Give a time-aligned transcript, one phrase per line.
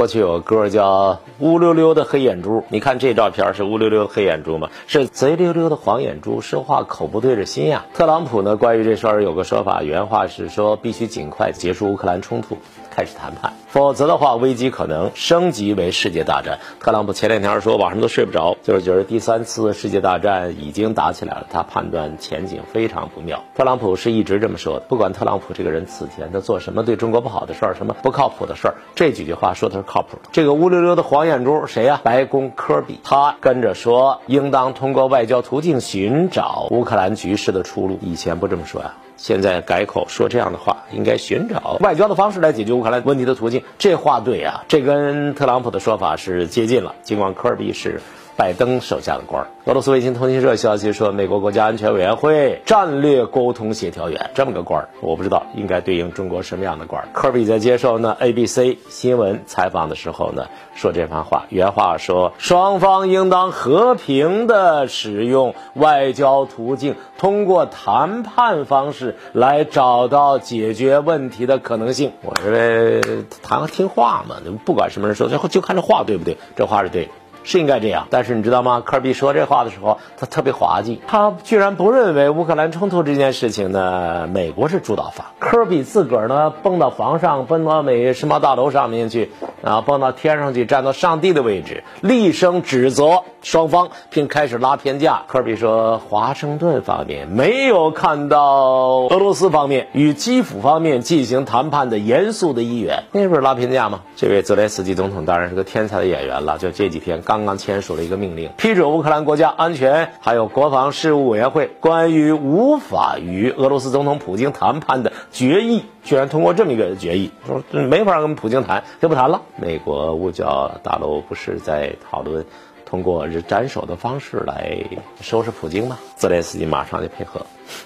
[0.00, 4.70] 过去有个歌叫《乌溜溜的黑眼珠》，你看这照片是乌溜溜黑眼珠吗？
[4.86, 7.84] 是贼溜溜的黄眼珠，说话口不对着心呀。
[7.92, 12.56] 特朗普呢，关于这事儿有个说法，原话是说必须尽快结束乌克兰冲突，
[12.90, 16.58] 开始谈判，否则的话危机可能升级为世界大战。
[16.80, 23.42] 特朗普前两天说晚上都睡不着，就是觉得第三次世界大战已经打起来了，他判断前景非常不妙。
[23.54, 30.18] 特朗普是一直这么说的，不管特朗普这个人此前他做什么对中国不好的事儿，什么不靠谱的事儿，这几句话说的是靠谱。
[30.32, 32.00] 这个乌溜溜的黄眼珠谁呀？
[32.02, 37.98] 白宫科比，他跟着说，应当通过外交途径寻找乌克兰局势的出路。
[38.02, 43.62] 以前不这么说呀，现在改口说这样的话，应该寻找外交的方式来解决乌克兰问题的途径。
[43.78, 46.94] 这话对呀，这跟特朗普的说法是接近了。
[47.02, 48.00] 尽管科尔比是。
[48.40, 57.08] 拜登手下的官儿，俄罗斯卫星通讯社消息说，美国国家安全委员会战略沟通协调员这么个官儿，我不知道应该对应中国什么样的官儿。
[57.12, 72.12] 科比在接受呢 ABC 新闻采访的时候呢，说这番话，原话说，双方应当和平的使用外交途径，通过谈判方式来找到解决问题的可能性。
[72.22, 73.02] 我认为
[73.42, 77.10] 谈听话嘛，不管什么人说，最后就看这话对不对，这话是对。
[77.42, 78.82] 是应该这样，但是你知道吗？
[78.84, 85.26] 科比说这话的时候，他特别滑稽，他居然不认为乌克兰冲突这件事情呢，美国是主导方。
[85.38, 89.30] 科比自个儿呢，蹦到房上，蹦到美世贸大楼上面去，
[89.62, 95.22] 啊，蹦到天上去，站到上帝的位置，厉声指责双方，并开始拉偏架。
[95.26, 104.00] 科比说，华盛顿方面没有看到俄罗斯方面与基辅方面进行谈判的严肃的意愿，那不是拉偏架吗？
[104.14, 107.22] 这位泽连斯基总统当然是个天才的演员了，就这几天。
[107.30, 119.42] 刚刚签署了一个命令，批准乌克兰国家安全还有国防事务委员会关于无法与俄罗斯总统普京谈判的决议，居然通过这么一个决议，说没法跟普京谈，就不谈了。
[119.54, 122.44] 美国五角大楼不是在讨论
[122.90, 124.76] 通过这斩首的方式来
[125.20, 125.96] 收拾普京吗？
[126.16, 127.40] 泽连斯基马上就配合。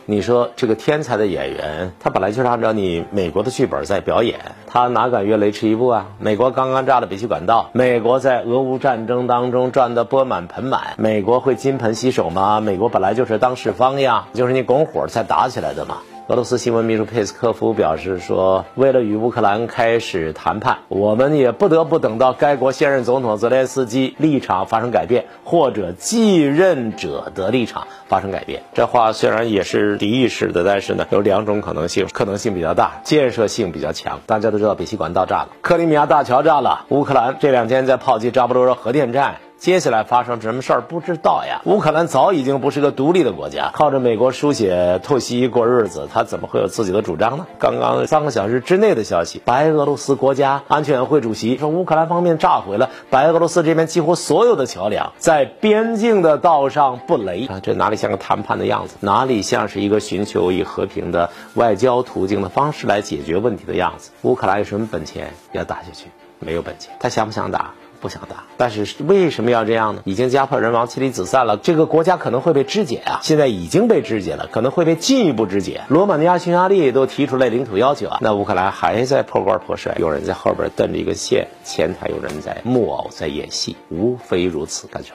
[0.06, 6.06] 你说这个天才的演员，他本来就是按照你美国的剧本在表演，他哪敢越雷池一步啊？
[6.18, 12.60] 美国刚刚炸了北溪管道，美国在俄乌战争当中赚得钵满盆满，美国会金盆洗手吗？
[12.60, 15.98] 美国本来就是当事方呀，就是你拱火才打起来的嘛。
[16.26, 34.20] 俄罗斯新闻秘书佩斯科夫表示说：“为了与乌克兰开始谈判，我们也不得不等到该国现任总统泽连斯基立场发生改变，或者继任者的立场发生改变。”这话虽然也是敌意式的，但是呢，有两种可能性，可能性比较大，建设性比较强。
[34.24, 39.34] 大家都知道北溪管道炸了，克里米亚大桥炸了，乌克兰这两天在炮击扎波罗热核电站。
[39.64, 41.62] 接下来发生什么事儿不知道呀？
[41.64, 47.46] 乌克兰早已经不是个独立的国家，靠着美国输血透析过日子，他怎么会有自己的主张呢？
[47.58, 57.46] 刚刚三个小时之内的消息，白俄罗斯国家安全委员会主席说，乌克兰方面炸毁了白俄罗斯这边几乎所有的桥梁，在边境的道上布雷。
[57.46, 58.96] 啊，这哪里像个谈判的样子？
[59.00, 64.10] 哪里像是一个寻求以和平的外交途径的方式来解决问题的样子？
[64.24, 66.08] 乌克兰有什么本钱要打下去？
[66.38, 67.72] 没有本钱，他想不想打？
[68.04, 70.02] 不想打，但是为什么要这样呢？
[70.04, 73.20] 已经家破人亡、妻离子散了，这个国家可能会被肢解啊！
[73.22, 75.80] 现在已经被肢解了，可能会被进一步肢解。
[75.88, 85.12] 罗马尼亚、匈牙利都提出来领土要求啊，那乌克兰还在破罐破摔，有人在后边蹬着一个线，前台有人在木偶在演戏，无非如此，感觉。